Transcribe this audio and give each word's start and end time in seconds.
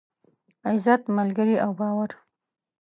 عزت، 0.69 1.01
ملگري 1.15 1.55
او 1.63 1.71
باور. 1.79 2.09